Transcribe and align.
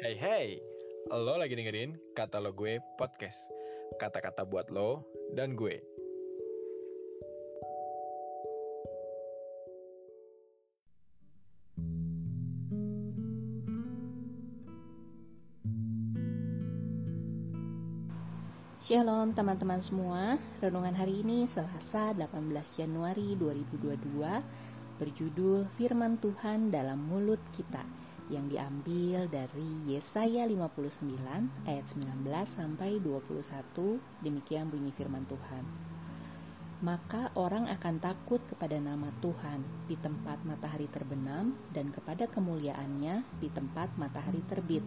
Hey 0.00 0.16
hey, 0.16 0.48
lo 1.12 1.36
lagi 1.36 1.52
dengerin 1.52 1.92
kata 2.16 2.40
lo 2.40 2.56
gue 2.56 2.80
podcast. 2.96 3.36
Kata-kata 4.00 4.48
buat 4.48 4.72
lo 4.72 5.04
dan 5.36 5.52
gue. 5.52 5.76
Shalom 18.80 19.36
teman-teman 19.36 19.84
semua, 19.84 20.40
renungan 20.64 20.96
hari 20.96 21.20
ini 21.20 21.44
Selasa 21.44 22.16
18 22.16 22.40
Januari 22.80 23.36
2022 23.36 24.96
berjudul 24.96 25.68
Firman 25.76 26.16
Tuhan 26.16 26.72
dalam 26.72 27.04
mulut 27.04 27.44
kita 27.52 27.84
yang 28.30 28.46
diambil 28.46 29.26
dari 29.26 29.90
Yesaya 29.90 30.46
59 30.46 31.10
ayat 31.66 31.84
19 31.90 32.24
sampai 32.46 33.02
21 33.02 33.98
demikian 34.22 34.70
bunyi 34.70 34.94
firman 34.94 35.26
Tuhan. 35.26 35.66
Maka 36.80 37.28
orang 37.36 37.68
akan 37.68 38.00
takut 38.00 38.40
kepada 38.48 38.80
nama 38.80 39.12
Tuhan 39.20 39.60
di 39.84 40.00
tempat 40.00 40.40
matahari 40.48 40.88
terbenam 40.88 41.52
dan 41.76 41.92
kepada 41.92 42.24
kemuliaannya 42.30 43.26
di 43.36 43.52
tempat 43.52 43.92
matahari 44.00 44.40
terbit 44.48 44.80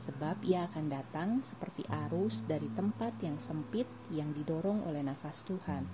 sebab 0.00 0.40
ia 0.42 0.64
akan 0.64 0.88
datang 0.88 1.30
seperti 1.44 1.84
arus 2.08 2.42
dari 2.48 2.66
tempat 2.72 3.12
yang 3.20 3.36
sempit 3.36 3.84
yang 4.08 4.32
didorong 4.32 4.88
oleh 4.88 5.04
nafas 5.04 5.44
Tuhan. 5.44 5.84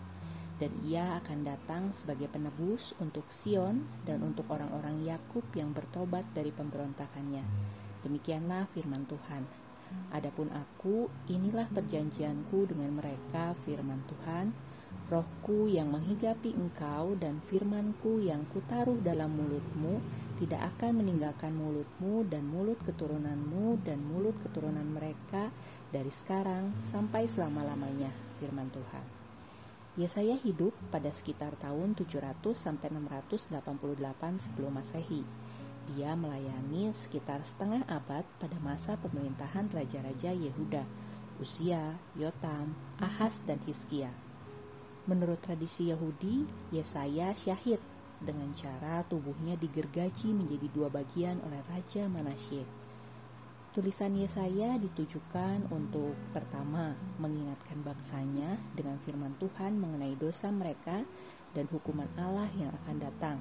Dan 0.56 0.73
ia 0.80 1.20
akan 1.20 1.45
datang 1.45 1.92
sebagai 1.92 2.33
penebus 2.33 2.96
untuk 2.96 3.28
Sion 3.28 3.84
dan 4.09 4.24
untuk 4.24 4.48
orang-orang 4.48 5.04
Yakub 5.04 5.45
yang 5.52 5.76
bertobat 5.76 6.24
dari 6.32 6.48
pemberontakannya. 6.48 7.45
Demikianlah 8.01 8.65
firman 8.73 9.04
Tuhan. 9.04 9.45
Adapun 10.10 10.51
aku, 10.51 11.07
inilah 11.30 11.68
perjanjianku 11.71 12.73
dengan 12.73 12.98
mereka, 12.98 13.54
firman 13.68 14.02
Tuhan. 14.09 14.51
Rohku 15.07 15.71
yang 15.71 15.95
menghigapi 15.95 16.57
engkau 16.57 17.15
dan 17.15 17.38
firmanku 17.38 18.18
yang 18.18 18.43
kutaruh 18.51 18.98
dalam 18.98 19.38
mulutmu 19.38 20.02
tidak 20.43 20.74
akan 20.74 20.98
meninggalkan 21.04 21.54
mulutmu 21.54 22.26
dan 22.26 22.43
mulut 22.43 22.80
keturunanmu 22.82 23.79
dan 23.87 24.02
mulut 24.02 24.35
keturunan 24.43 24.88
mereka 24.88 25.54
dari 25.95 26.10
sekarang 26.10 26.74
sampai 26.82 27.30
selama-lamanya, 27.30 28.10
firman 28.35 28.66
Tuhan. 28.74 29.26
Yesaya 29.97 30.37
hidup 30.37 30.77
pada 30.93 31.09
sekitar 31.09 31.57
tahun 31.57 31.97
700 31.97 32.52
sampai 32.52 32.93
688 32.93 34.45
sebelum 34.45 34.77
Masehi. 34.77 35.25
Dia 35.88 36.13
melayani 36.13 36.93
sekitar 36.93 37.41
setengah 37.41 37.80
abad 37.88 38.29
pada 38.37 38.61
masa 38.61 39.01
pemerintahan 39.01 39.73
raja-raja 39.73 40.37
Yehuda, 40.37 40.85
Uzia, 41.41 41.97
Yotam, 42.13 42.77
Ahaz, 43.01 43.41
dan 43.49 43.57
Hizkia. 43.65 44.13
Menurut 45.09 45.41
tradisi 45.41 45.88
Yahudi, 45.88 46.45
Yesaya 46.77 47.33
syahid 47.33 47.81
dengan 48.21 48.53
cara 48.53 49.01
tubuhnya 49.09 49.57
digergaji 49.57 50.37
menjadi 50.37 50.69
dua 50.77 50.93
bagian 50.93 51.41
oleh 51.41 51.65
Raja 51.73 52.05
Manasye. 52.13 52.85
Tulisan 53.77 54.16
Yesaya 54.16 54.80
ditujukan 54.80 55.69
untuk 55.69 56.16
pertama 56.32 56.96
mengingatkan 57.21 57.85
bangsanya 57.85 58.57
dengan 58.73 58.96
firman 58.96 59.37
Tuhan 59.37 59.77
mengenai 59.77 60.16
dosa 60.16 60.49
mereka 60.49 61.05
dan 61.52 61.69
hukuman 61.69 62.09
Allah 62.16 62.49
yang 62.57 62.73
akan 62.73 62.97
datang. 62.97 63.37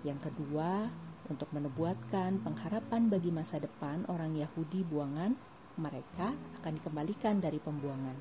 Yang 0.00 0.32
kedua, 0.32 0.88
untuk 1.28 1.52
menebuatkan 1.52 2.40
pengharapan 2.40 3.12
bagi 3.12 3.28
masa 3.28 3.60
depan 3.60 4.08
orang 4.08 4.32
Yahudi 4.32 4.80
buangan, 4.80 5.36
mereka 5.76 6.32
akan 6.64 6.72
dikembalikan 6.80 7.44
dari 7.44 7.60
pembuangan. 7.60 8.16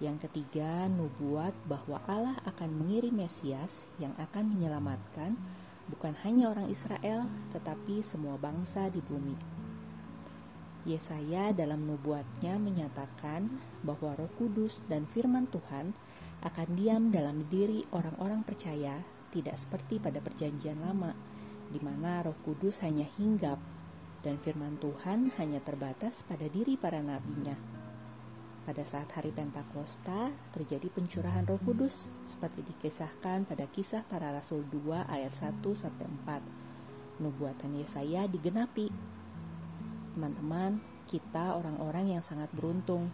Yang 0.00 0.24
ketiga, 0.24 0.88
nubuat 0.88 1.52
bahwa 1.68 2.00
Allah 2.08 2.40
akan 2.48 2.80
mengirim 2.80 3.12
Mesias 3.12 3.92
yang 4.00 4.16
akan 4.16 4.56
menyelamatkan 4.56 5.36
bukan 5.92 6.16
hanya 6.24 6.48
orang 6.48 6.72
Israel, 6.72 7.28
tetapi 7.52 8.00
semua 8.00 8.40
bangsa 8.40 8.88
di 8.88 9.04
bumi. 9.04 9.67
Yesaya 10.86 11.50
dalam 11.50 11.86
nubuatnya 11.86 12.60
menyatakan 12.60 13.50
bahwa 13.82 14.14
Roh 14.14 14.30
Kudus 14.38 14.86
dan 14.86 15.08
Firman 15.08 15.50
Tuhan 15.50 15.96
akan 16.46 16.68
diam 16.78 17.10
dalam 17.10 17.42
diri 17.50 17.82
orang-orang 17.90 18.46
percaya, 18.46 19.02
tidak 19.34 19.58
seperti 19.58 19.98
pada 19.98 20.22
Perjanjian 20.22 20.78
Lama, 20.78 21.10
di 21.72 21.82
mana 21.82 22.22
Roh 22.22 22.38
Kudus 22.46 22.78
hanya 22.86 23.04
hinggap 23.18 23.58
dan 24.22 24.38
Firman 24.38 24.78
Tuhan 24.78 25.34
hanya 25.38 25.62
terbatas 25.62 26.22
pada 26.26 26.46
diri 26.46 26.78
para 26.78 27.02
nabinya. 27.02 27.54
Pada 28.68 28.84
saat 28.84 29.08
hari 29.16 29.32
Pentakosta 29.32 30.28
terjadi 30.52 30.92
pencurahan 30.92 31.48
Roh 31.48 31.56
Kudus 31.64 32.04
seperti 32.28 32.60
dikisahkan 32.68 33.48
pada 33.48 33.64
kisah 33.64 34.04
para 34.04 34.28
rasul 34.28 34.60
2 34.68 35.08
ayat 35.08 35.32
1 35.32 35.64
sampai 35.72 36.04
4. 36.04 37.24
Nubuatan 37.24 37.80
Yesaya 37.80 38.28
digenapi. 38.28 38.92
Teman-teman, 40.18 40.82
kita 41.06 41.54
orang-orang 41.54 42.18
yang 42.18 42.26
sangat 42.26 42.50
beruntung. 42.50 43.06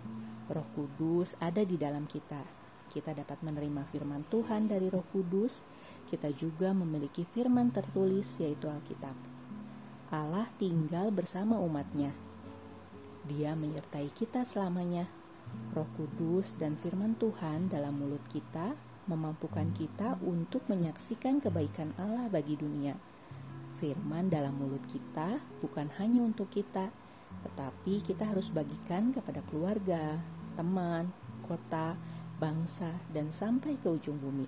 Roh 0.49 0.65
Kudus 0.73 1.37
ada 1.37 1.61
di 1.61 1.77
dalam 1.77 2.09
kita. 2.09 2.41
Kita 2.89 3.13
dapat 3.13 3.45
menerima 3.45 3.85
firman 3.93 4.25
Tuhan 4.33 4.73
dari 4.73 4.89
Roh 4.89 5.05
Kudus. 5.13 5.69
Kita 6.09 6.33
juga 6.33 6.73
memiliki 6.73 7.21
firman 7.21 7.69
tertulis 7.77 8.25
yaitu 8.41 8.73
Alkitab. 8.73 9.13
Allah 10.17 10.49
tinggal 10.57 11.13
bersama 11.13 11.61
umatnya. 11.61 12.09
Dia 13.29 13.53
menyertai 13.53 14.09
kita 14.09 14.49
selamanya 14.49 15.05
Roh 15.77 15.93
Kudus 16.01 16.57
dan 16.57 16.73
firman 16.73 17.21
Tuhan 17.21 17.69
dalam 17.69 18.01
mulut 18.01 18.25
kita 18.33 18.73
memampukan 19.13 19.69
kita 19.77 20.17
untuk 20.25 20.65
menyaksikan 20.73 21.45
kebaikan 21.45 21.93
Allah 22.01 22.33
bagi 22.33 22.57
dunia. 22.57 22.97
Firman 23.75 24.31
dalam 24.31 24.55
mulut 24.55 24.87
kita 24.87 25.43
bukan 25.59 25.91
hanya 25.99 26.23
untuk 26.23 26.47
kita, 26.47 26.95
tetapi 27.43 28.07
kita 28.07 28.23
harus 28.23 28.55
bagikan 28.55 29.11
kepada 29.11 29.43
keluarga, 29.51 30.15
teman, 30.55 31.11
kota, 31.43 31.99
bangsa, 32.39 32.95
dan 33.11 33.35
sampai 33.35 33.75
ke 33.83 33.91
ujung 33.91 34.23
bumi. 34.23 34.47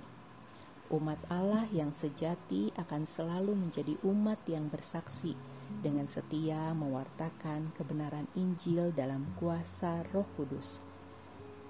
Umat 0.95 1.19
Allah 1.27 1.67
yang 1.75 1.91
sejati 1.91 2.71
akan 2.79 3.03
selalu 3.03 3.59
menjadi 3.59 3.99
umat 4.07 4.39
yang 4.47 4.71
bersaksi 4.71 5.35
dengan 5.83 6.07
setia 6.07 6.71
mewartakan 6.79 7.75
kebenaran 7.75 8.31
Injil 8.39 8.95
dalam 8.95 9.27
kuasa 9.35 10.07
Roh 10.15 10.31
Kudus. 10.39 10.79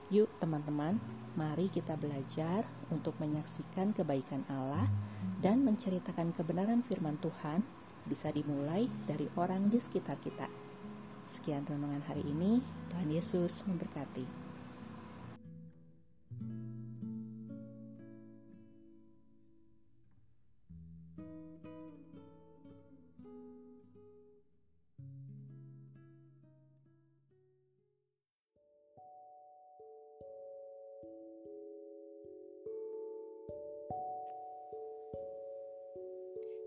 Yuk, 0.07 0.31
teman-teman, 0.39 1.03
mari 1.35 1.67
kita 1.67 1.99
belajar 1.99 2.63
untuk 2.95 3.19
menyaksikan 3.19 3.91
kebaikan 3.91 4.47
Allah 4.47 4.87
dan 5.43 5.67
menceritakan 5.67 6.31
kebenaran 6.31 6.79
firman 6.87 7.19
Tuhan 7.19 7.67
bisa 8.07 8.31
dimulai 8.31 8.87
dari 9.11 9.27
orang 9.35 9.67
di 9.67 9.83
sekitar 9.83 10.23
kita. 10.23 10.47
Sekian 11.27 11.67
renungan 11.67 12.07
hari 12.07 12.23
ini, 12.23 12.63
Tuhan 12.95 13.11
Yesus 13.11 13.67
memberkati. 13.67 14.55